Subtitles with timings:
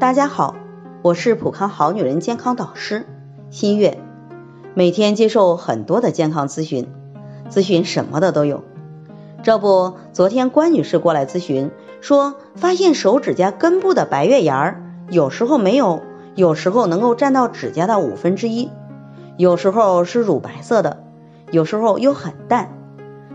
[0.00, 0.54] 大家好，
[1.02, 3.04] 我是普康好女人健康导师
[3.50, 3.98] 新月，
[4.72, 6.86] 每天接受很多的健康咨询，
[7.50, 8.62] 咨询什么的都有。
[9.42, 16.00] 这不，昨天关女士过来咨询，说发现手指甲根部的白月牙儿，有时候没有，
[16.36, 18.70] 有时候能够占到指甲的五分之一，
[19.36, 21.02] 有时候是乳白色的，
[21.50, 22.72] 有时候又很淡。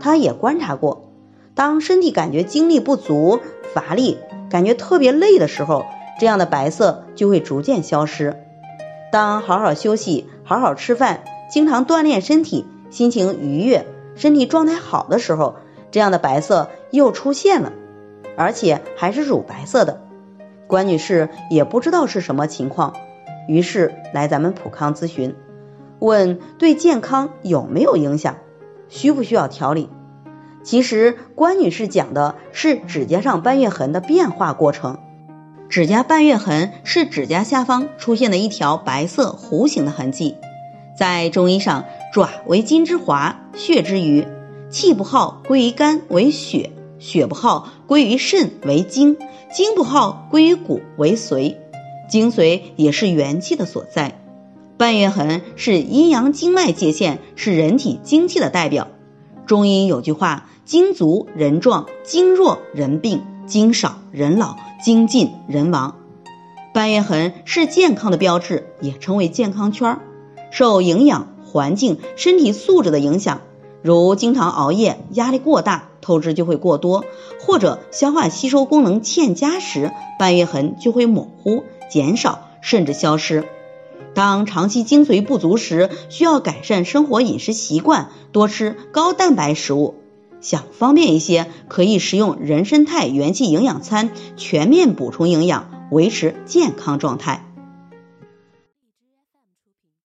[0.00, 1.12] 她也观察过，
[1.54, 3.40] 当身体感觉精力不足、
[3.74, 4.16] 乏力，
[4.48, 5.84] 感觉特别累的时候。
[6.18, 8.36] 这样的白色就会逐渐消失。
[9.12, 15.56] 当好好休息、好好吃饭、经常锻炼身体、心情愉悦、身体状态好的时候，
[15.90, 17.72] 这样的白色又出现了，
[18.36, 20.02] 而且还是乳白色的。
[20.66, 22.94] 关女士也不知道是什么情况，
[23.46, 25.36] 于是来咱们普康咨询，
[26.00, 28.36] 问对健康有没有影响，
[28.88, 29.88] 需不需要调理？
[30.64, 34.98] 其实关女士讲的是指甲上斑月痕的变化过程。
[35.68, 40.36] 指甲半月痕是指甲下方出现的一条白色弧形的痕迹，
[40.96, 44.26] 在中医上，爪为金之华，血之余，
[44.70, 49.16] 气不好归于肝为血，血不好归于肾为精，
[49.52, 51.56] 精不好归于骨为髓，
[52.08, 54.18] 精髓也是元气的所在。
[54.78, 58.88] 半月痕是阴阳经脉界限，是人体精气的代表。
[59.46, 63.22] 中医有句话：精足人壮，精弱人病。
[63.46, 65.96] 精少人老，精尽人亡。
[66.74, 70.00] 半月痕是健康的标志，也称为健康圈。
[70.50, 73.40] 受营养、环境、身体素质的影响，
[73.82, 77.04] 如经常熬夜、压力过大，透支就会过多；
[77.40, 83.44] 或者消化吸收功能欠佳时，半月痕就会模糊、减少，甚至消失。
[84.14, 89.94] 当长期精髓不足时，需要改善生活饮食习惯，多吃高蛋白食物。
[90.46, 97.44] 想方便一些，可以食用人参肽元气营养餐，全面补充营养，维持健康状态。